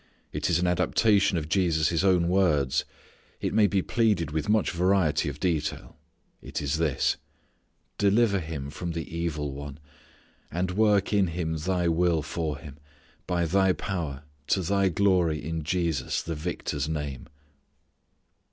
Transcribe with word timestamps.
It 0.33 0.49
is 0.49 0.57
an 0.57 0.65
adaptation 0.65 1.37
of 1.37 1.47
Jesus' 1.47 2.03
own 2.03 2.27
words. 2.27 2.85
It 3.39 3.53
may 3.53 3.67
be 3.67 3.83
pleaded 3.83 4.31
with 4.31 4.49
much 4.49 4.71
variety 4.71 5.29
of 5.29 5.39
detail. 5.39 5.95
It 6.41 6.59
is 6.59 6.79
this: 6.79 7.17
deliver 7.99 8.39
him 8.39 8.71
from 8.71 8.93
the 8.93 9.07
evil 9.15 9.51
one; 9.51 9.77
and 10.51 10.71
work 10.71 11.13
in 11.13 11.27
him 11.27 11.55
Thy 11.55 11.87
will 11.87 12.23
for 12.23 12.57
him, 12.57 12.77
by 13.27 13.45
Thy 13.45 13.73
power 13.73 14.23
to 14.47 14.63
Thy 14.63 14.89
glory 14.89 15.37
in 15.37 15.61
Jesus, 15.61 16.23
the 16.23 16.33
Victor's 16.33 16.89
name. 16.89 17.27